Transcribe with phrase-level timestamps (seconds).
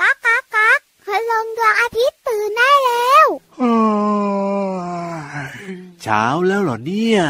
[0.00, 3.26] ก๊ากก๊ากก๊ากคืลงดวงอาทิตย์ตื่นได้แล้ว
[6.02, 7.22] เช้าแล้วเหรอเนี่ย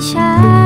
[0.00, 0.59] 下。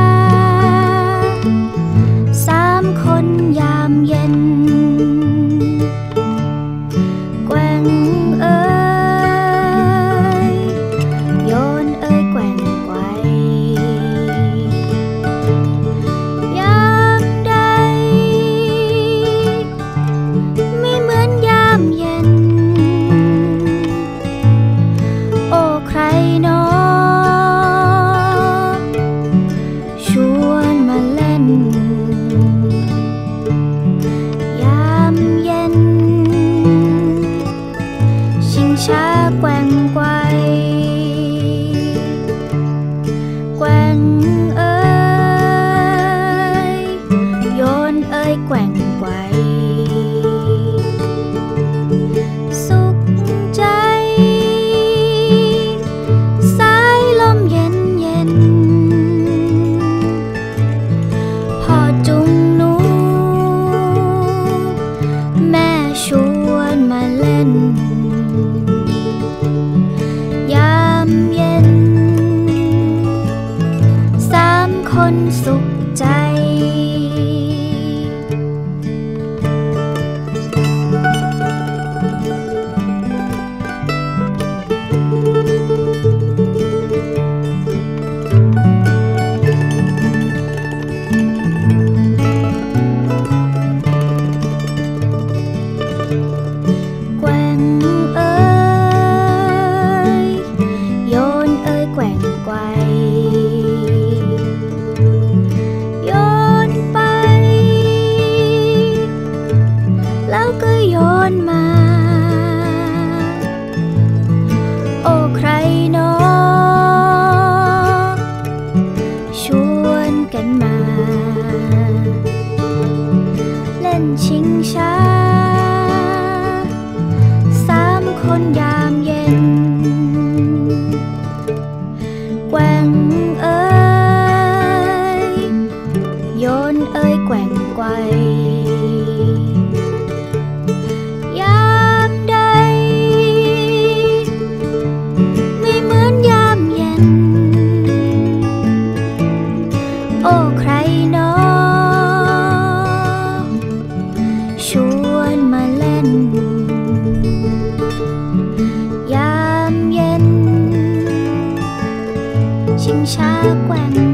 [163.13, 164.14] ช้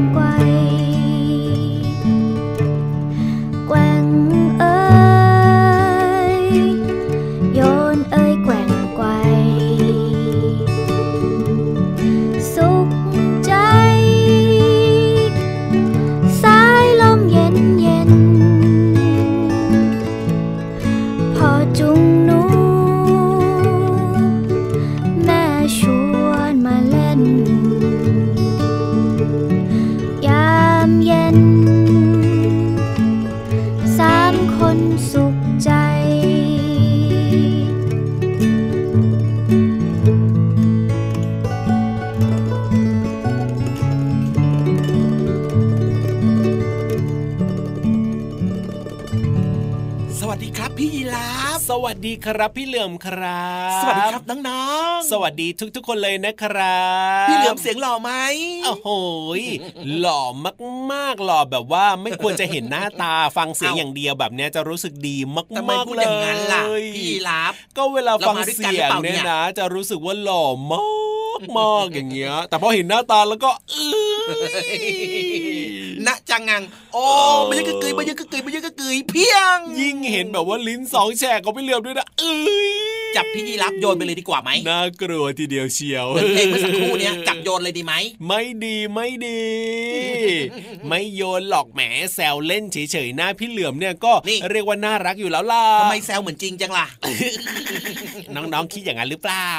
[51.71, 54.65] ดีครับพี่เหลื่อมครับ สวัสดีครับน้อ
[54.95, 56.81] งๆ สวัสดีทุกๆ คนเลยนะครั
[57.25, 58.11] บ พี่เหลื่อมเสียงหล่อไหม
[58.65, 58.89] โอ้โห
[59.99, 60.21] หล่อ
[60.91, 65.17] มากๆหล่อแบบว่าไม่ควรจะเห็นหน้าตาฟังเสียงอย่างเดียวแบบนี้จะรู้สึกดี
[65.71, 66.01] มากๆเล
[66.81, 70.81] ยพี่รับ ก็เวลาฟังเสียงเนี่ยนะ จะรู้สึกว่าหล่อมา
[71.39, 73.75] กมากอย่างเงี้ย แต่พอเห็นหน้าตาแล้วก็เอ
[74.27, 74.31] อ
[76.07, 76.63] ณจังงัง
[76.93, 77.03] โอ้
[77.49, 82.33] มันยังกึกกยมันยังกึกกยมันยังกึกกยเพียง ยิ่งเห็นแบบว่าลิ้นสองแฉกเขาไม่เหลือมด้วยนะเอ้
[82.69, 82.71] ย
[83.15, 87.93] จับพี่ยีรับโยนไปเลยดีกว่าไหมน่ากลัวทีเดียวเชียวเหมือนเพลงเมื่อสักครู่เนี้ยจับโยนเลยดีไหม
[88.27, 89.41] ไม่ดีไม่ดี
[90.87, 91.81] ไม่โยนหลอกแหม
[92.15, 96.85] แซวเล่นเฉยๆหน้าพี่เหลือมเนี่ยก็นี่เรียกว่าน่ารักอยู่แล้วล่ะทำไมแซวเหมือนจริงจังล่ะ
[98.35, 99.49] น้องๆคิดอย่างนั้นหรือเปล่า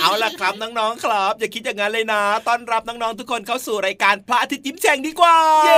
[0.00, 5.36] เอาล่ะครับน้องๆครับ อย่าคิดอย่างนั้นเลยนะต้อนรับน้องๆทุกคนเข้าสู่รายการพระอาทิตย์ยิ้มแฉ่งดีกว่า
[5.66, 5.70] เย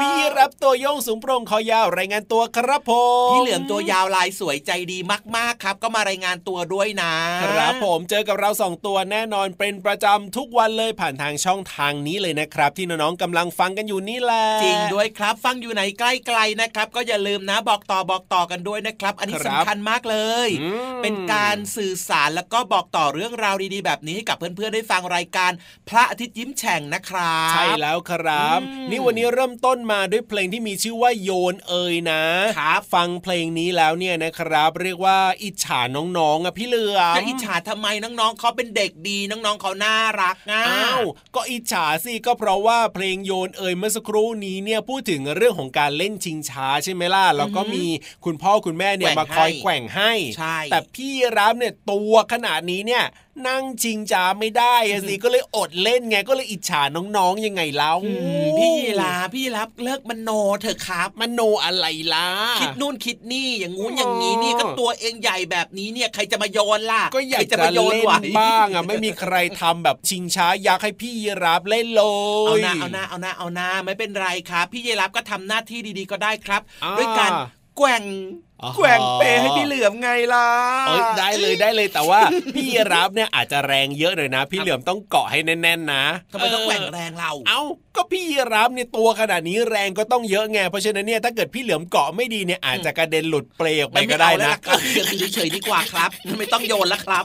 [0.00, 2.92] พี่รับตัวโยงสูงโปร่งคอยาวรายงานตัวครับผ
[3.28, 4.98] มพี่เหลือมตัวยาวลายสวยใจดี
[5.36, 7.14] มากๆครับ ก็มารายงานตัวด้วยนะ
[7.44, 16.04] ครับผมเจอกับเราสองตัวแน่นอนเป็นประจำทุกวันเลยผ่านทางช่องทางนี้เลยนะครับ ที่น้องๆกำลังฟังกันอยู่นี่แหละจริงด้วยครับ ฟังอยู่ไหนใก
[16.36, 20.16] ล้ๆนะครับ ก็อย่าลืมนะบอกต่อบอกต่อกันด้วยนะครับ อันนี้สำคัญมากเล
[20.46, 25.50] ยอืมเป็นการสื่อสารแล้วก็บอกต่อเรื่องราวดีๆ แบบนี้ให้กับเพื่อนๆได้ฟังรายการ
[25.88, 32.22] พระอาทิตย์ยิ้มแฉ่งนะครับใช่แล้วครับอืมนี่วันนี้เริ่มต้นมาด้วยเพลงที่มีชื่อว่าโยนเอยนะ
[32.58, 41.02] ครับฟังเพลงนี้แล้วเนี่ยนะครับ เรียกว่าอิจฉาน้องๆอะพี่เหลือมจะอิจฉาทำไมน้องๆเขาเป็นเด็กดีน้องๆเขาน่ารักนะอ้าว
[41.34, 47.84] ก็อิจฉาสิก็เพราะว่าเพลงโยนเอยเมื่อสักครู่นี้เนี่ยพูดถึงเรื่องของการเล่นชิงช้าใช่ไหมล่ะแล้วก็มี
[48.24, 53.04] คุณพ่อคุณแม่เนี่ยแกว่มางคอยให้แกว่งให้ใช่แต่พี่รับเนี่ยตัวขนาดนี้เนี่ย
[53.46, 56.82] นั่งชิงช้าไม่ได้อะสิก็เลยอดเล่นไงก็เลยอิจฉา
[57.16, 58.12] น้องๆยังไงเล่าอื
[58.44, 60.30] มพี่ยีราพี่ยีรับเลิกมโน
[60.60, 62.28] เถอะครับมโนอะไรล่ะ
[62.60, 72.02] คิดนู่นคิดนี่อย่างงู้นอย่างนี้นี่ก็ตัวเองใหญ่แบบนี้เนี่ยใครจะมาโยนล่ะก็อยากใครจะมาโยนเล่นไหวบ้างอะไม่มีใครทำแบบชิงช้ายักษ์ให้พี่ยีราฟเล่นเล
[72.46, 77.30] ยเอาหน้าเอาหน้าเอาหน้าเอาหน้าไม่เป็นไรครับ พี่เยรับก็ทำหน้าที่ดีๆก็ได้ครับอ่าด้วยการ
[77.76, 78.12] แกว่งอ๋
[78.42, 78.45] อ
[78.76, 80.48] แกว่งเปให้พี่เหลือมไงล่ะ
[80.88, 82.20] เอ้ยได้เลยได้เลยแต่ว่า
[82.54, 87.60] พี่ยีราฟเนี่ยอาจจะแรงเยอะหน่อยนะ พี่เหลือมต้องเกาะให้แน่นๆนะทำไมต้องแกว่งแรงเรา เอ้า
[87.96, 97.24] ก็พี่ยีราฟเนี่ยตัวขนาดนี้แรงก็ต้องเยอะไงเพราะฉะนั้นเนี่ยถ้าเกิดพี่เหลือมเกาะไม่ดีเนี่ยอาจจะกระเด็นหลุดเปลออกไปไม่ก็ได้เอาแล้วนะล่ะครับพี่เหลือมอยู่เฉยๆดีกว่าครับ ไม่ต้องโยนแล้วครับ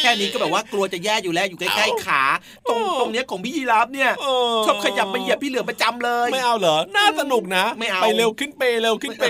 [0.00, 2.22] แค่นี้ก็แบบว่ากลัวจะแย่อยู่แล้วอยู่ใกล้ๆขา
[2.68, 9.24] ตรงตรงเนี้ยของพี่ยีรับเนี่ยเชอบขยับมาเหยียบพี่เหลือมประจำเลย ไม่เอาเหรอน่าสนุกนะไม่เอาไปเร็วขึ้นเปเร็วขึ้นเป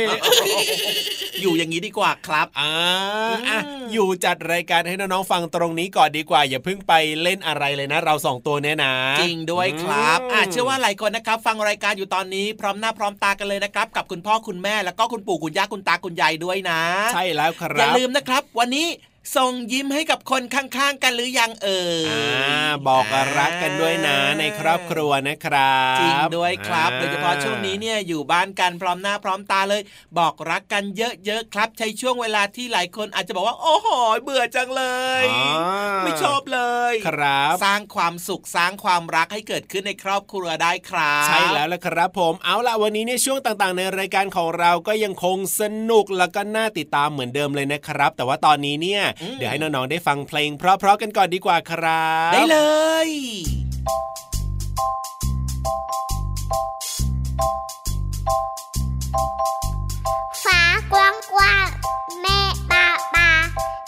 [1.41, 2.71] อยู่อย่างนี้ดีกว่าครับอ่า
[3.49, 6.93] อะอืมอยู่จัดรายการให้น้องๆฟังตรงนี้ก่อนดีกว่า อย่าเพิ่งไป
[7.23, 16.81] เล่นอะไรเลยนะ เราสองตัวเนี่ยนะ จริงด้วยครับมอะเชื่อว่าหลายคนนะครับ ฟังรายการอยู่ตอนนี้พร้อมหน้าพร้อมตากันเลยนะครับ กับคุณพ่อคุณแม่แล้วก็คุณปู่คุณย่าคุณตาคุณยายด้วยนะ
[17.15, 18.87] ใช่แล้วคอรัย่าบลืมนะครับ วันนี้
[19.37, 23.05] ส่งยิ้มให้กับคนข้างๆกันหรือยังเอ่ยอ่าบอก
[23.39, 29.83] รักกันด้วยนะในครอบครัวนะครับจริงด้วยครับอ่าโดยเฉพาะช่วงนี้เนี่ยอยู่บ้านกันพร้อมหน้าพร้อมตาเลย
[30.19, 33.89] บอกรักกันเยอะๆครับ ใช้ช่วงเวลาที่หลายคนอาจจะบอกว่าโอ้โห
[34.23, 34.85] เบื่อจังเล
[35.23, 36.61] ยอ่าไม่ชอบเล
[36.93, 52.59] ยครับ สร้างความสุขสร้างความรักให้เกิดขึ้นในครอบครัวได้ครับ ใช่แล้วละครับผมเอาล่ะวันนี้เนี่ยช่วงต่างๆ ในรายการของเราก็ยังคงสนุกแล้วก็น่าติดตามเหมือนเดิมเลยนะครับ แต่ว่าตอนนี้เนี่ยอืมเดี๋ยวให้น้องๆได้ฟังเพลง เพราะๆกันก่อนดีกว่าครับ ได้เล
[53.09, 53.11] ย
[60.45, 60.61] ฟ้า
[60.93, 61.69] กว้างกว้าง
[62.23, 62.41] แม่
[62.71, 63.31] ปาปา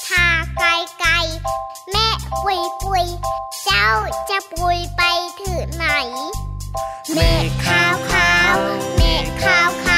[0.06, 0.26] ทา
[0.56, 0.68] ไกล
[1.00, 1.12] ไกล
[1.92, 2.06] แม่
[2.42, 3.06] ปุยปุย
[3.64, 3.88] เจ้า
[4.30, 5.02] จะปุยไป
[5.40, 5.86] ถึงไหน
[7.12, 8.56] เมฆขาวขาว
[8.96, 9.97] เมฆขาวขา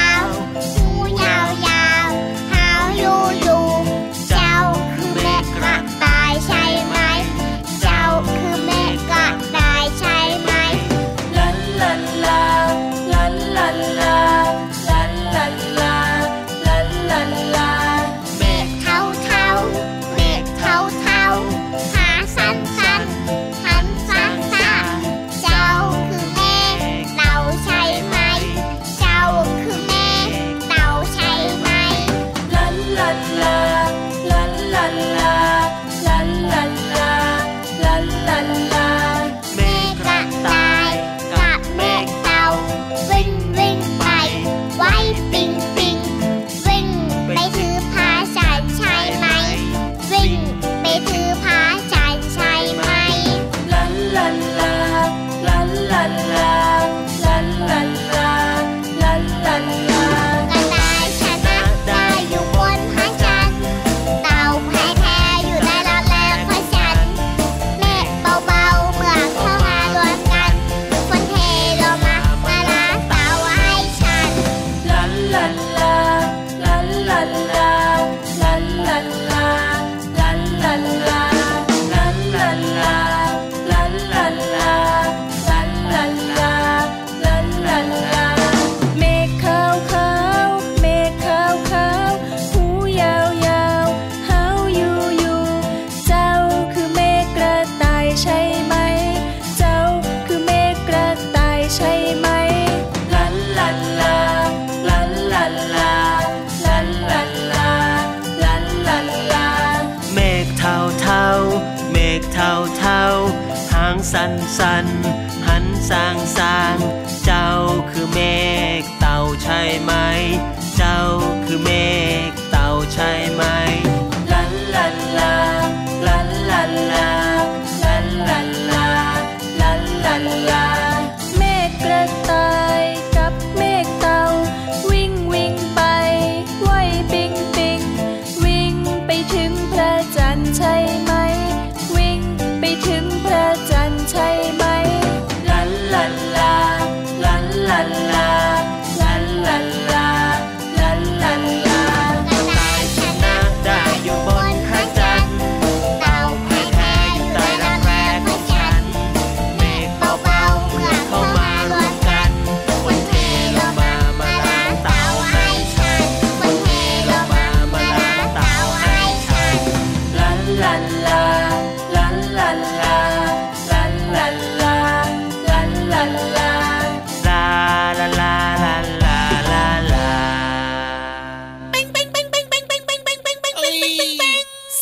[176.01, 176.51] ย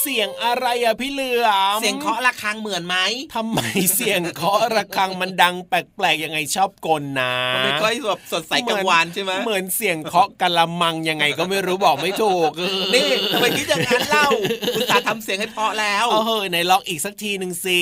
[0.02, 1.48] เสียงอะไรอะพี่เหลือ
[1.78, 2.98] มเสียงเคาะระฆังเหมือนไหม
[3.36, 3.60] ทำไม
[3.96, 5.74] เสียงเคาะระฆังมันดังแป
[6.04, 14.28] ลกๆยังไงชอบกลนะมันไม่ค่อยแบบสดใสกังวานใช่ไหมเหมือนเสียงเคาะกะละมังยังไงก็ไม่รู้บอกไม่ถูกเออนี่ทำไมคิดอย่างนั้นเล่า
[14.76, 17.82] คุณตาห์ทำเสียงให้เพราะแล้วเอาเฮ้ยไหนลองอีกสักทีหนึ่งสิ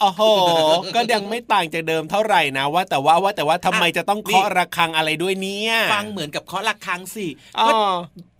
[0.00, 0.22] โอ้โห
[0.96, 7.26] ก็ยังไม่ต่างจากเดิมเท่าไหร่นะว่า แต่ว่าว่าแต่ว่าทำไมจะต้องเคาะระฆังอะไรด้วยเนี่ยฟังเหมือนกับเคาะระฆังสิ
[7.58, 7.74] อ๋อก็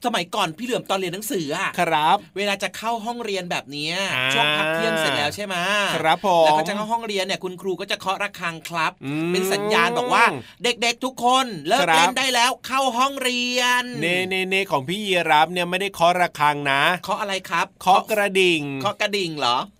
[0.07, 5.57] สมัยก่อนพี่เหลือมตอนเรียนหนังสืออะครับ เวลาจะเข้าห้องเรียนแบบเนี้ยอ่าช่วงพักเที่ยงเสร็จแล้วใช่ไหม
[5.97, 10.25] ครับผมแล้วก็จะเข้าห้องเรียนเนี่ยคุณครูก็จะเคาะระฆังครับอืมเป็นสัญญาณบอกว่า
[10.65, 19.80] เด็กๆทุกคนเลิกครับเล่นได้แล้วเข้าห้องเรียน เน่เน่เน่ของพี่ยีรับเนี่ยไม่ได้เคาะระฆังนะเคาะอะไรครับเคาะกระดิ่งเคาะกระดิ่งเหรออ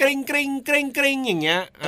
[0.00, 1.86] กริ๊งกริ๊งกริ๊งกริ๊งอย่างเงี้ยเอ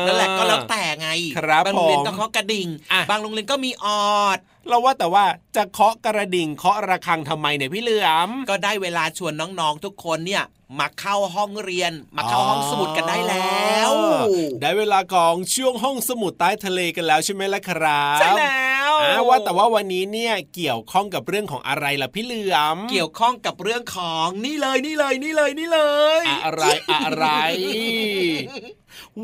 [0.00, 3.86] อนั่นแหละก็แล้วแต่ไงครับบางโรงเรียนผมก็เคาะกระดิ่งอะบางโรงเรียนก็มีอ
[4.20, 4.38] อด
[4.68, 5.24] เราว่าแต่ว่า
[5.56, 10.44] จะเคาะกระดิ่งเคาะระฆังทำไมเนี่ยพี่เหลือม ก็ได้เวลาชวนน้องๆทุกคนเนี่ย
[10.78, 14.24] มาเข้าห้องเรียน มาเข้าห้องสมุดกันได้แล้วอ๋อ
[14.60, 25.80] ได้เวลาของช่วงห้องสมุดใต้ทะเลกันแล้วใช่ไหมล่ะครับใช่แล้วอ่าว่าแต่ว่าวันนี้เนี่ยเกี่ยวข้องกับเรื่องของอะไรล่ะพี่เหลือม เกี่ยวข้องกับเรื่องของนี่เลยนี่เลยนี่เลยนี่เล
[26.22, 27.26] ย อะไรอะไร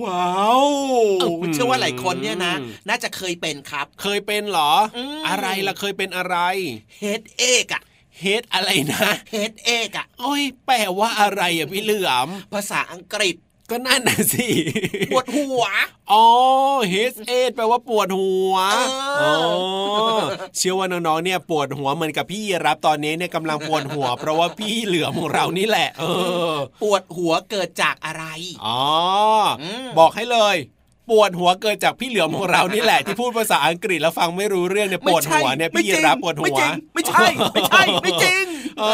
[0.04, 0.66] ว้าว
[1.54, 2.54] เชื่อว่าหลายคนเนี่ยนะ
[2.88, 6.36] น่าจะเคยเป็นครับ เคยเป็นเหรออมอะไรล่ะเคยเป็นอะไร
[6.98, 7.82] เฮดเอกอะ
[8.20, 13.36] เฮดอะไรนะเฮดเอกอะโอ้ยแปลว่าอะไรอะพี่เหลือมภาษาอังกฤษ
[13.70, 14.48] ก็นั่นน่ะสิ
[15.12, 15.64] ปวดหัว
[16.12, 16.26] อ๋อ
[16.92, 18.90] head ache แปลว่าปวดหัวเออ
[19.22, 19.34] อ๋อ
[20.56, 26.04] เชื่อว่าน้องๆ เนี่ยปวดหัวเหมือนกับพี่ยีรับตอนนี้เนี่ยกำลังปวดหัว เพราะว่าพี่เหลือมของเรานี่แหละ เอ
[26.52, 28.24] อ ปวดหัวเกิดจากอะไร
[28.64, 28.80] อ๋อ
[29.62, 30.56] อมบอกให้เลย
[31.10, 38.44] ปวดหัวเกิดจากพี่เหลือมของเรานี่แหละที่พูดภาษาอังกฤษแล้วฟังไม่รู้เรื่องเนี่ยปวดหัวเนี่ยพี่ยีรับปวดหัวไม่จริงไม่ใช่ไม่ใช่ไม่จริง
[38.80, 38.84] เอ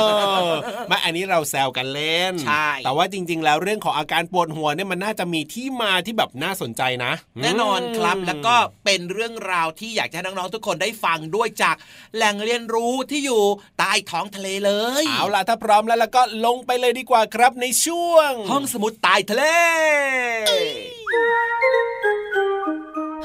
[0.49, 0.51] อ
[0.89, 8.55] ไม่อันนี้เราแซวกันเล่นใช่แต่ว่าจริง ๆ แล้วเรื่องของอาการปวดหัวเนี่ยมันน่าจะมีที่มาที่แบบน่าสนใจนะ แน่นอนครับแล้วก็
[8.85, 11.77] เป็นเรื่องราวที่อยากจะให้น้องๆทุกคนได้ฟังด้วยจาก
[12.17, 13.43] แหล่งเรียนรู้ที่อยู่
[13.79, 14.71] ใต้ท้องทะเลเล
[15.03, 19.45] ยเอาล่ะถ้าพร้อมแล้วแล้วก็ลงไปเลยดีกว่าครับในช่วง ห้องสมุดใต้ทะเล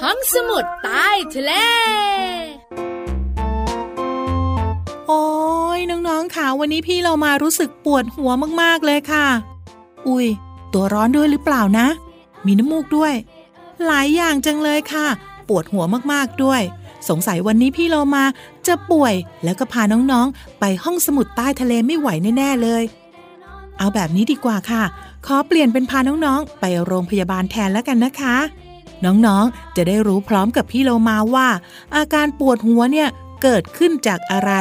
[0.01, 1.53] ห้องสมุดใต้ทะเล
[5.08, 5.24] โอ้
[5.77, 8.31] ยน้องๆค่ะวันนี้พี่เรามารู้สึกปวดหัว
[8.62, 9.27] มากๆเลยค่ะ
[10.08, 10.27] อุ้ย
[10.74, 11.88] ตัวร้อนด้วยหรือเปล่านะ
[12.46, 13.13] มีน้ำมูกด้วย
[13.86, 15.08] หลายอย่างจังเลยค่ะ
[15.48, 16.62] ปวดหัวมากๆด้วย
[17.10, 18.24] สงสัยวันนี้พี่เรามา
[18.67, 22.84] จะป่วยแล้วก็พาน้องๆ ไปห้องสมุดใต้ทะเลไม่ไหวแน่ๆเลย
[23.77, 24.84] เอาแบบนี้ดีกว่าค่ะ
[25.26, 28.36] ขอเปลี่ยนเป็นพาน้องๆ ไปโรงพยาบาลแทนแล้วกันนะคะ
[29.06, 31.48] น้องๆ จะได้รู้พร้อมกับพี่โลมาว่า
[31.96, 33.10] อาการปวดหัวเนี่ย
[33.44, 34.52] เกิดขึ้นจากอะไร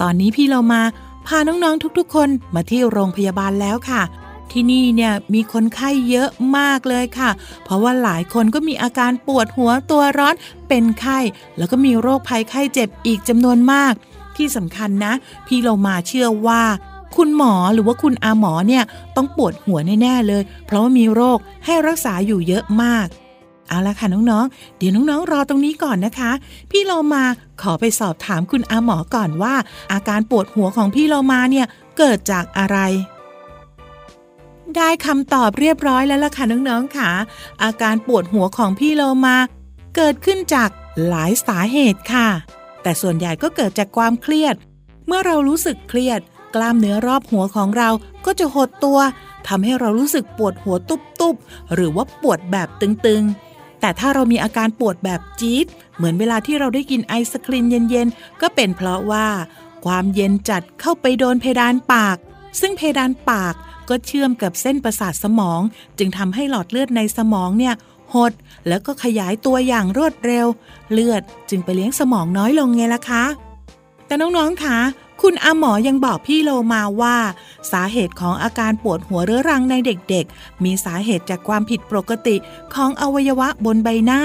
[0.00, 0.82] ตอนนี้พี่เรามา
[1.26, 4.02] พาน้องๆทุกๆ คนมาที่โรงพยาบาลแล้วค่ะ
[4.50, 7.30] ที่นี่เนี่ยมีคนไข้เยอะมากเลยค่ะ
[7.64, 10.34] เพราะว่าหลายคนก็มีอาการปวดหัวตัวร้อน
[10.68, 11.18] เป็นไข้
[11.56, 13.92] แล้วก็มีโรคภัยไข้เจ็บอีกจำนวนมาก
[14.38, 15.12] ที่สำคัญนะ
[15.46, 16.62] พี่เรามาเชื่อว่า
[17.16, 18.84] คุณหมอหรือว่าคุณอาหมอเนี่ย
[19.16, 23.06] ต้องปวดหัวแน่ๆเลย เพราะว่ามีโรคให้รักษาอยู่เยอะมาก
[23.68, 26.30] เอาละค่ะน้องๆ เดี๋ยวน้องๆ รอตรงนี้ก่อนนะคะ
[26.70, 27.24] พี่เรามา
[27.62, 29.54] ขอไปสอบถามคุณอาหมอก่อนว่า
[29.92, 31.66] อาการปวดหัวของพี่เรามาเนี่ย
[31.98, 32.78] เกิดจากอะไร
[34.76, 37.10] ได้คำตอบเรียบร้อยแล้วล่ะค่ะน้องๆค่ะ
[37.62, 39.36] อาการปวดหัวของพี่เรามา
[39.96, 40.70] เกิดขึ้นจาก
[41.08, 42.28] หลายสาเหตุค่ะ
[42.88, 44.54] แต่ส่วนใหญ่ก็เกิดจากความเครียด
[45.06, 46.20] เมื่อเรารู้สึกเครียด
[46.54, 47.90] กล้ามเนื้อรอบหัวของเรา
[48.26, 48.98] ก็จะหดตัว
[49.48, 55.66] ทำให้เรารู้สึกปวดหัวตุบๆ หรือว่าปวดแบบตึงๆ แต่ถ้าเรามีอาการปวดแบบจี๊ด
[55.96, 59.26] เหมือนเวลาที่เราได้กินไอศครีมเย็นๆ ก็เป็นเพราะว่า
[59.84, 62.16] ความเย็นจัดเข้าไปโดนเพดานปาก
[62.60, 63.54] ซึ่งเพดานปาก
[63.88, 65.60] ก็เชื่อมกับเส้นประสาทสมอง
[65.98, 67.74] จึงทำให้หลอดเลือดในสมองเนี่ย
[68.14, 68.32] หด
[68.68, 70.46] แล้วก็ขยายตัวอย่างรวดเร็ว
[70.92, 73.24] เลือดจึงไปเลี้ยงสมองน้อยลงไงล่ะคะ
[74.06, 74.78] แต่น้องๆคะ
[75.22, 77.16] คุณอาหมอยังบอกพี่โลมาว่า
[77.72, 82.36] สาเหตุของอาการปวดหัวเรื้อรังในเด็กๆ มีสาเหตุจากความผิดปกติ
[82.74, 84.22] ของอวัยวะบนใบหน้า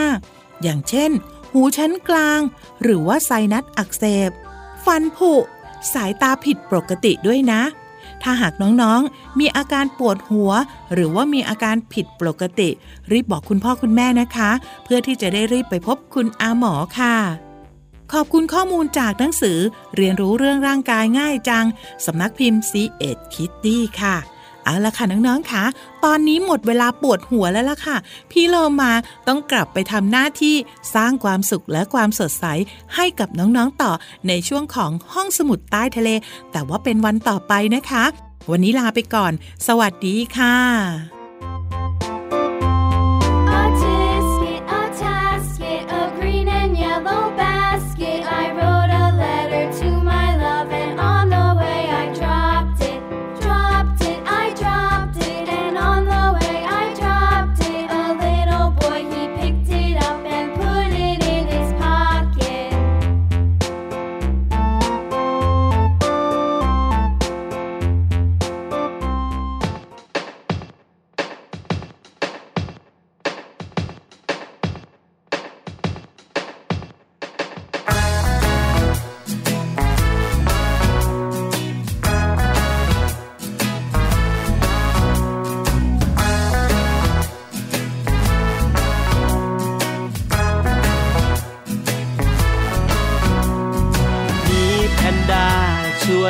[0.62, 1.12] อย่างเช่น
[1.52, 2.40] หูชั้นกลาง
[2.82, 4.32] หรือว่าไซนัสอักเสบ
[4.86, 5.32] ฟันผุ
[5.94, 7.62] สายตาผิดปกติด้วยนะ
[8.24, 10.52] ถ้าหากน้องๆ มีอาการปวดหัว
[10.94, 12.70] หรือว่ามีอาการผิดปกติ
[13.12, 14.52] รีบบอกคุณพ่อคุณแม่นะคะ
[14.84, 17.16] เพื่อที่จะได้รีบไปพบคุณอาหมอค่ะ
[18.14, 19.60] ขอบคุณข้อมูลจากหนังสือ
[19.96, 21.66] เรียนรู้เรื่องร่างกายง่ายจัง
[22.06, 24.16] สำนักพิมพ์ c ีเอ็ดคิตตี้ค่ะ
[24.64, 25.64] เอาละค่ะน้องๆค่ะ
[26.06, 27.98] ตอนนี้หมดเวลาปวดหัวแล้วล่ะค่ะ
[28.32, 28.92] พี่โลมา
[29.28, 30.56] ต้องกลับไปทำหน้าที่
[30.96, 32.46] สร้างความสุขและความสดใส
[32.96, 33.92] ให้กับน้องๆต่อ
[34.28, 36.10] ในช่วงของห้องสมุดใต้ทะเล
[36.52, 38.04] แต่ว่าเป็นวันต่อไปนะคะ
[38.52, 39.32] วันนี้ลาไปก่อน
[39.68, 41.23] สวัสดีค่ะ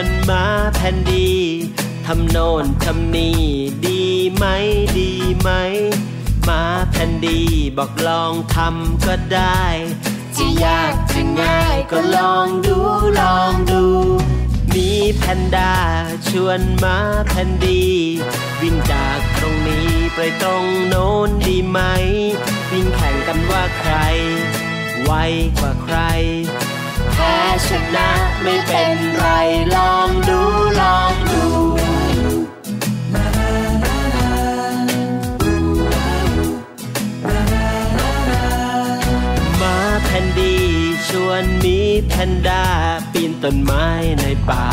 [0.03, 1.31] ชวนมาแพนดี
[2.05, 3.41] ทำโน่นทำนี่
[3.85, 4.01] ดี
[4.35, 4.45] ไหม
[4.99, 5.49] ดีไหม
[6.47, 7.41] มาแพนดี
[7.77, 9.63] บอกลองทำก็ได้
[10.37, 12.77] จะยากจะง่ายก็ลองดู
[13.19, 13.83] ลองดู
[14.73, 15.73] มีแพนด้า
[16.27, 17.83] ชวนมาแพนดี
[18.61, 21.79] วิ่งจากตรงนี้ไปตรงโน้นดีไหม
[22.71, 23.93] วิ่งแข่งกันว่าใคร
[25.03, 25.11] ไว
[25.59, 25.97] กว่าใคร
[27.23, 28.09] พ้ชนะ
[28.43, 29.25] ไม่เป็นไร
[29.75, 30.41] ลองดู
[30.81, 31.43] ลองดู
[39.61, 40.55] มาแพนดี
[41.07, 42.63] ชวนมีแพนด้า
[43.11, 43.87] ปีนต้นไม้
[44.21, 44.65] ในป่า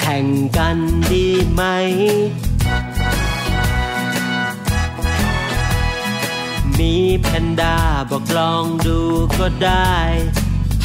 [0.00, 0.78] แข่งกัน
[1.12, 1.62] ดีไหม
[6.78, 7.76] มีแพนด้า
[8.10, 8.98] บอกลองดู
[9.38, 9.96] ก็ได้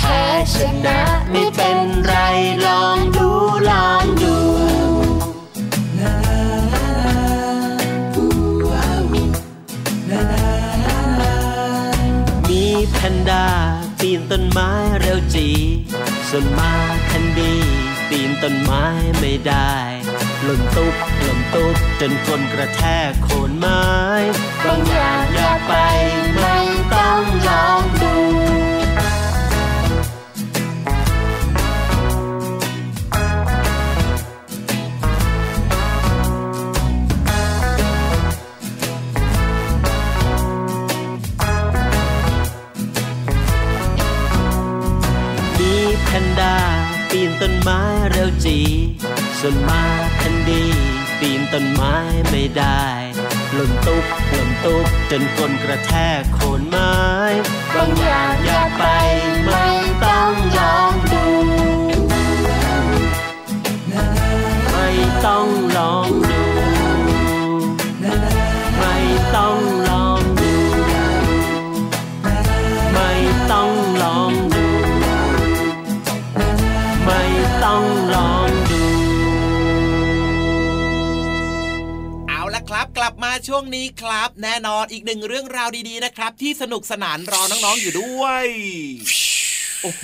[0.07, 0.99] พ้ชนะ
[1.31, 2.13] ไม่เป็นไร
[2.65, 3.29] ลองดู
[3.69, 4.35] ลองดู
[12.49, 13.45] มีแพนด้า
[13.99, 15.47] ปีนต้นไม้เร็วจี
[16.29, 16.73] ส่วนมา
[17.07, 17.53] แคนดี
[18.09, 18.85] ปีนต้นไม้
[19.19, 19.73] ไม่ได้
[20.43, 23.85] หล่นตุ๊บหล่นตุ๊บจนคนกระแทกโคนไม้
[24.63, 25.73] บางอย่างอย่าไป
[26.39, 26.57] ไม่
[26.93, 27.96] ต้องลอง
[46.23, 46.55] นด้า
[47.11, 48.59] ปีนต้นไม้เร็วจี
[49.39, 49.83] ส่วนมา
[50.17, 50.63] แคนดี
[51.19, 51.95] ปีนต้นไม้
[52.29, 52.83] ไม่ได้
[53.53, 56.95] หล่นตุ๊บหล่นตุ๊บจนคนกระแทกโคนไม้
[57.73, 58.83] บางอย่างอยากไป
[59.45, 59.65] ไม่
[60.05, 61.25] ต้องลองดู
[64.71, 64.89] ไม่
[65.25, 66.36] ต้องลองดู
[83.07, 88.45] ละครับกลับมาช่วงนี้ครับ แน่นอนอีกหนึ่งเรื่องราวดีๆนะครับ ที่สนุกสนานรอน้องๆอยู่ด้วย
[89.81, 90.03] โอ้โห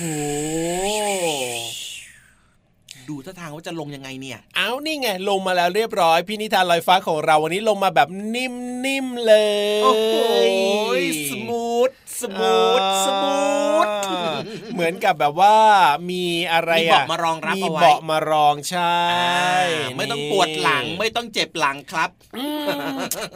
[3.08, 9.34] ดูท่าทางว่าจะลงยังไงเนี่ย เอานี่ไงลงมาแล้วเรียบร้อย พี่นิทานลอยฟ้าของเราวันนี้ลงมาแบบนิ่มๆเล
[9.78, 10.14] ย โอ้โห
[11.28, 13.88] smooth smooth smooth
[14.74, 15.56] เหมือนเหมือนกับแบบว่า
[16.10, 22.68] มีอะไรมีอะเบาะมารองรับมีเอาไว้เบาะมารองใช่อ่าไม่ต้องปวดหลังไม่ต้องเจ็บหลังครับอืม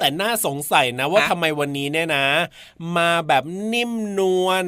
[0.01, 2.27] แต่น่าสงสัยนะว่าฮะทำไมวันนี้เนี่ยนะ
[2.97, 4.65] มาแบบนิ่มนวล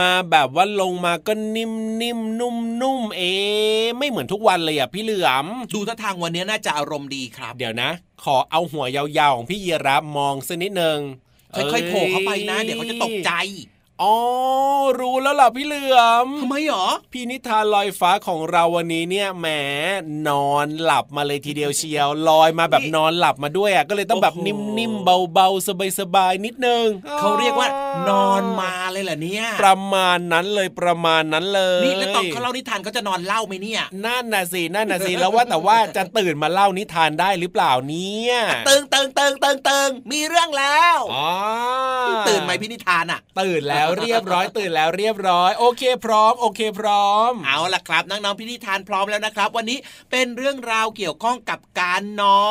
[0.00, 7.90] มาแบบว่าลงมาก็นิ่มนิ่มนุ่มนุ่มเอ๊ะไม่เหมือนทุกวันเลยอะพี่เหลือมดูท่าทางวันนี้น่าจะอารมณ์ดีครับ เดี๋ยวนะ
[8.24, 11.00] ขอเอาหัวยาวๆของพี่เยรับมองสักนิดนึง
[11.54, 13.32] ค่อยๆโผล่เข้าไปนะ เดี๋ยวเขาจะตกใจ
[14.02, 14.16] อ๋อ
[15.00, 19.46] รู้แล้วล่ะพี่เหลือมทำไมหรอพี่นิทานลอยฟ้าของเราวันนี้เนี่ยแหม
[20.28, 24.46] นอนหลับมาเลยทีเดียวเชียวลอยมาแบบนี่นอนหลับมาด้วยอะก็เลยต้องแบบโอ้โห
[24.78, 25.68] นิ่มๆเบาๆ
[26.00, 26.86] สบายๆนิดนึง
[27.18, 27.68] เขาเรียกว่า
[28.08, 38.34] นอนมาเลยเหรอเนี่ย ประมาณนั้นเลยประมาณนั้นเลยนี่แล้วตอนเขาเล่านิทานเขาจะนอนเล่าไหมเนี่ยนั่นน่ะสินั่นน่ะสิแล้วว่าแต่ว่าจะตื่นมาเล่านิทานได้หรือเปล่าเนี่ย
[38.68, 41.30] ตึงตึงตึงตึงตึงมีเรื่องแล้วอ๋อ
[42.28, 49.78] ตื่นไหมพี่นิทานอะ ตื่นแล้วเรียบร้อยตื่นแล้วเรียบร้อย โอเคพร้อม โอเคพร้อม เอาล่ะครับน้องๆพี่นิทานพร้อมแล้วนะครับ วันนี้
[50.10, 52.50] เป็นเรื่องราวเกี่ยวข้องกับการนอ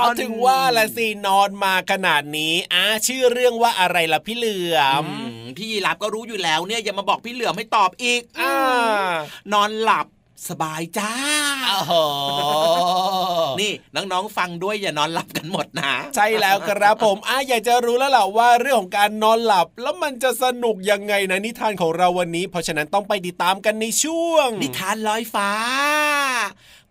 [0.00, 8.54] นเอาถึงว่าละสินอนมาขนาดนี้อะชื่อเรื่องว่าอะไรล่ะพี่เหลืออืมมพี่ยีรับก็รู้อยู่แล้วเนี่ยอย่ามาบอกพี่เหลือมให้ตอบอีกอ่า
[9.52, 10.06] นอนหลับ
[10.48, 11.12] สบายจ้า
[11.68, 11.92] โอ้โห
[13.60, 25.50] นี่น้องๆฟังด้วยอย่านอนหลับกันหมดนะ ใช่แล้วครับผมอะอยากจะรู้แล้วล่ะว่าเรื่องของการนอนหลับ แล้วมันจะสนุกยังไงนะนิทานของเราวันนี้ เพราะฉะนั้นต้องไปติดตามกันในช่วง นิทานลอยฟ้า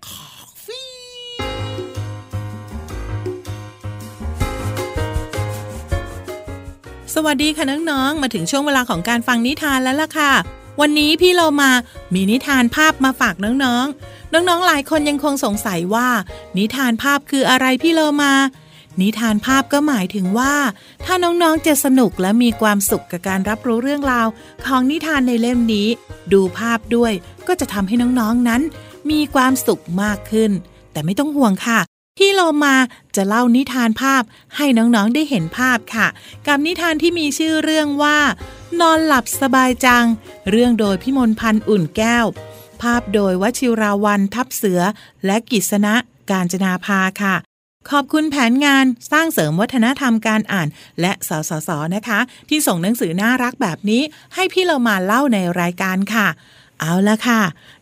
[0.07, 0.27] ขอ
[0.65, 0.83] ฟี
[7.15, 10.33] สวัสดีค่ะน้องๆ มาถึงช่วงเวลาของการฟังนิทานแล้วล่ะค่ะ
[10.79, 11.71] วันนี้พี่เรามา
[12.13, 16.09] มีนิทานภาพมาฝากน้องๆ น้องๆ หลายคนยังคงสงสัยว่า
[16.57, 18.33] นิทานภาพคืออะไรพี่เรามา
[19.01, 20.53] นิทานภาพก็หมายถึงว่า
[21.05, 24.27] ถ้าน้องๆ จะสนุกและมีความสุขกับการรับรู้เรื่องราว
[24.65, 25.87] ของนิทานในเล่มนี้
[26.33, 27.13] ดูภาพด้วย
[27.47, 28.61] ก็จะทำให้น้องๆ นั้น
[29.11, 30.51] มีความสุขมากขึ้น
[30.91, 31.79] แต่ไม่ต้องห่วงค่ะ
[32.17, 32.75] พี่โลมา
[33.15, 34.23] จะเล่านิทานภาพ
[34.55, 36.07] ให้น้องๆได้เห็นภาพค่ะ
[36.47, 38.19] กับนิทานที่มีชื่อเรื่องว่า
[38.79, 40.05] นอนหลับสบายจัง
[40.49, 42.25] เรื่องโดยพิมลพันธ์อุ่นแก้ว
[42.81, 44.81] ภาพโดยวชิราวันทับเสือ
[45.25, 45.95] และกิษณะ
[46.31, 47.35] การจนาภาค่ะ
[47.89, 50.67] ขอบคุณแผนงานสร้างเสริมวัฒนธรรมการอ่าน
[51.01, 52.19] และสสสนะคะ
[52.49, 54.01] ที่ส่งหนังสือน่ารักแบบนี้
[54.35, 56.27] ให้พี่เรามาเล่าในรายการค่ะ
[56.79, 57.41] เอาละค่ะ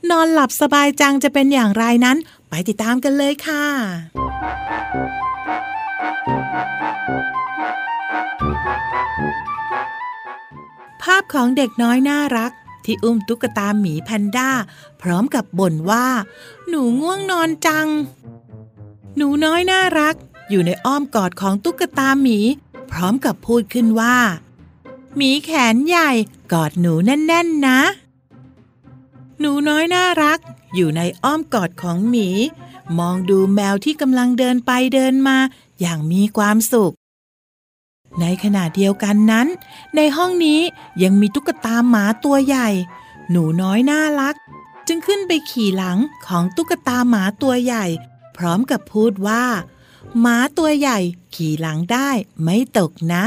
[0.09, 2.17] นอนหลับสบายจังจะเป็นอย่างไรนั้น
[2.49, 3.65] ไปติดตามกันเลยค่ะ
[11.01, 12.51] ภาพของเด็กน้อยน่ารัก
[12.85, 14.49] ที่อุ้มตุ๊กตาหมีแพนด้า
[15.01, 16.07] พร้อมกับบ่นว่า
[16.69, 17.88] หนูง่วงนอนจัง
[19.17, 20.15] หนูน้อยน่ารัก
[20.49, 22.38] อยู่ในอ้อมกอดของตุ๊กตาหมี
[22.91, 24.17] พร้อมกับพูดขึ้นว่า
[25.17, 26.12] หมีแขนใหญ่
[26.53, 27.79] กอดหนูแน่น ๆ นะ
[29.39, 30.39] หนูน้อยน่ารัก
[30.75, 32.29] อยู่ในอ้อมกอดของหมี
[32.99, 35.38] มองดูแมวที่กำลังเดินไปเดินมา
[35.79, 36.93] อย่างมีความสุข
[38.21, 39.47] ในขณะเดียวกันนั้น
[39.95, 40.62] ในห้องนี้
[41.03, 42.69] ยังมีตุ๊กตาหมาตัวใหญ่
[43.29, 44.36] หนูน้อยน่ารัก
[44.88, 47.86] จึงขึ้นไปขี่หลังของตุ๊กตาหมาตัวใหญ่
[48.38, 49.43] พร้อมกับพูดว่า
[50.19, 50.99] หมาตัวใหญ่
[51.36, 52.10] ขี่หลังได้
[52.43, 53.25] ไม่ตกนะ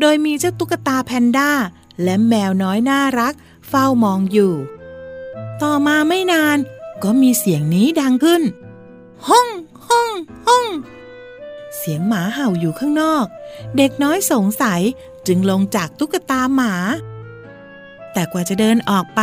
[0.00, 1.50] โดยมีเจ้าตุ๊กตาแพนด้า
[2.02, 3.34] และแมวน้อยน่ารัก
[3.68, 4.54] เฝ้ามองอยู่
[5.62, 6.58] ต่อมาไม่นาน
[7.02, 8.42] ก็มีเสียงนี้ดังขึ้น
[9.28, 9.48] ห้อง
[9.88, 10.08] ห้อง
[10.46, 10.66] ห้อง
[11.76, 13.26] เสียงหมาเห่าอยู่ข้างนอก
[13.76, 14.80] เด็กน้อยสงสัย
[15.26, 16.74] จึงลงจากตุ๊กตาหมา
[18.12, 19.22] แต่กว่าจะเดินออกไป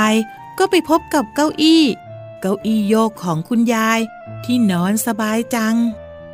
[0.58, 1.84] ก็ไปพบกับเก้าอี้
[2.42, 4.00] เก้าอี้โยกของคุณยาย
[4.44, 5.76] ที่นอนสบายจัง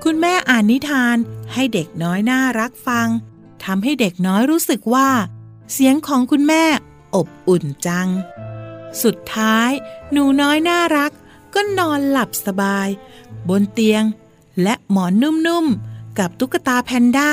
[0.03, 1.15] คุณแม่อ่านนิทาน
[1.53, 3.07] ให้เด็กน้อยน่ารักฟัง
[3.63, 5.09] ทำให้เด็กน้อยรู้สึกว่า
[5.73, 6.63] เสียงของคุณแม่
[7.15, 8.07] อบอุ่นจัง
[9.03, 9.69] สุดท้าย
[10.11, 11.11] หนูน้อยน่ารัก
[11.53, 12.87] ก็นอนหลับสบาย
[13.49, 14.03] บนเตียง
[14.63, 15.13] และหมอน
[15.47, 17.29] นุ่มๆ กับตุ๊กตาแพนด้า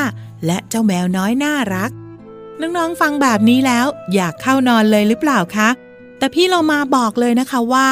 [0.47, 1.91] และเจ้าแมวน้อยน่ารัก
[2.61, 5.69] น้องๆฟังแบบนี้แล้วอยากเข้านอนเลยหรือเปล่าคะ
[6.19, 7.89] แต่พี่เรามาบอกเลยนะคะว่า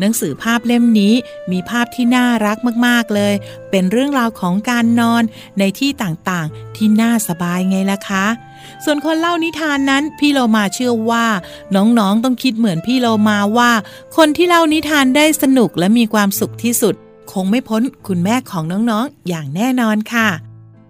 [0.00, 1.14] หนังสือภาพเล่มนี้
[1.52, 2.56] มีภาพที่น่ารัก
[2.86, 3.34] มากๆเลย
[3.70, 5.22] เป็นเรื่องราวของการนอน
[5.58, 8.26] ในที่ต่างๆ ที่น่าสบายไงล่ะคะ
[8.84, 11.26] ส่วนคนเล่านิทานนั้นพี่เรามาเชื่อว่า
[11.74, 13.70] น้องๆต้องคิดเหมือนพี่เรามาว่า
[14.16, 16.94] คนที่เล่านิทานได้สนุกและมีความสุขที่สุด
[17.32, 20.28] คงไม่พ้นคุณแม่ของน้องๆอย่างแน่นอนค่ะ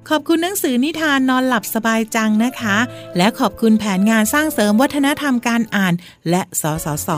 [0.09, 2.77] ขอบคุณหนังสือนิทานนอนหลับสบายจังนะคะ
[3.17, 5.95] และขอบคุณแผนงานสร้างเสริมวัฒนธรรมการอ่าน
[6.31, 7.09] และสสส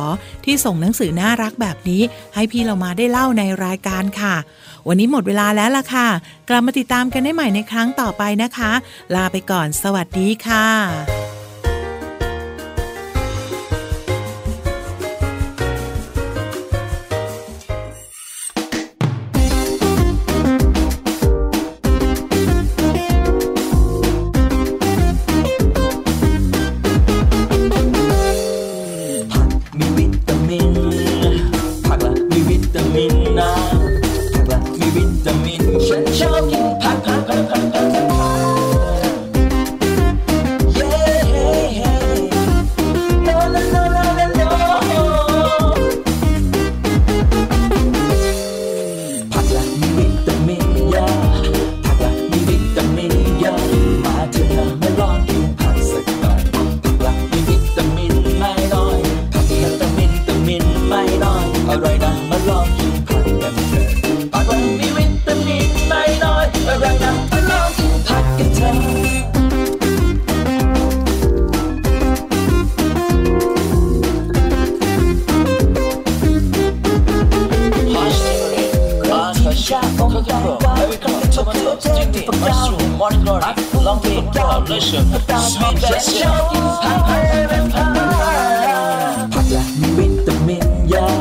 [0.45, 2.03] ที่ส่งหนังสือน่ารักแบบนี้
[2.35, 4.35] ให้พี่เรามาได้เล่าในรายการค่ะ
[4.88, 6.09] วันนี้หมดเวลาแล้วล่ะค่ะ
[6.49, 8.73] กลับมาติดตามกันได้ใหม่ในครั้งต่อไปนะคะ
[9.14, 11.32] ลาไปก่อน สวัสดีค่ะ
[89.35, 91.15] ผักละมีวิตามินเยอะ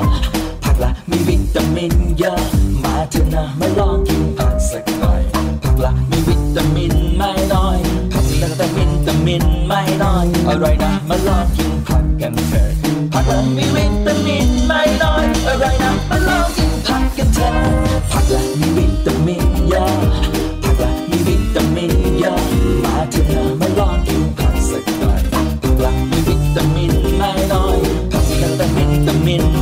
[0.64, 2.40] ผักละมีวิตามินเยอะ
[2.84, 5.22] มาเถอะนะมาลองกินผักสักหน่อย
[5.64, 7.78] ผักละมีวิตามินไม่น้อย
[8.14, 12.70] ผักละแต่วิตามินไม่น้อยอร่อยนะมาลองกินผักกันเถอะ
[13.14, 17.54] ผักละมีวิตามินไม่น้อยอร่อยนะมาลองกินผักกันเถอะ
[18.12, 20.31] ผักละมีวิตามินเยอะผักละ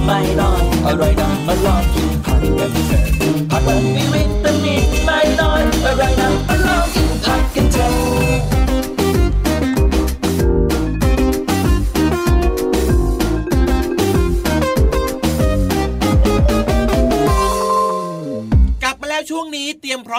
[0.09, 1.13] มินไม่น้อยอร่อย
[4.17, 4.18] น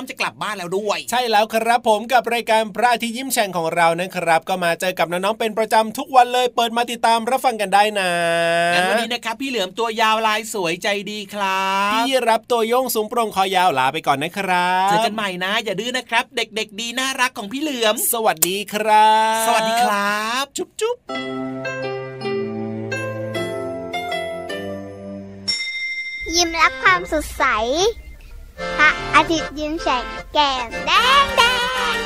[0.00, 8.10] อมจะกลับบ้านแล้วด้วย ใช่แล้วครับผมกับรายการพระอาทิตย์ยิ้มแฉ่งของเรานะครับ ก็มาเจอกับน้องๆเป็นประจำทุกวันเลยเปิดมาติดตามรับฟังกันได้นะ
[8.74, 19.10] งั้นวันนี้นะครับพี่เหลือมตัวยาวลายสวยใจดีครับพี่รับตัวโยงสูงโปร่งคอยาวลาไปก่อนนะครับเจอกันใหม่นะ อย่าดื้อนะครับ เด็กๆ ดีน่ารักของพี่เหลือม สวัสดีครั
[19.42, 20.96] บ สวัสดีครับ จุ๊บจุ๊บ
[26.34, 27.44] ยิ้มรับความสดใส
[28.78, 30.90] พระอาทิตย์ยิ้มแฉกแก้มแด
[31.22, 31.42] งแด
[31.94, 31.96] ง